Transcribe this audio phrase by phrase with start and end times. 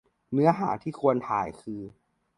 [0.33, 1.81] เนื้อหาที่ควรถ่ายคือ